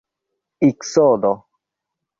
iksodo 0.69 1.31